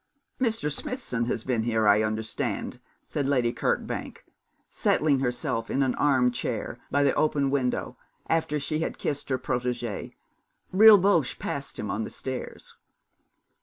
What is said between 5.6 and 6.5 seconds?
in an arm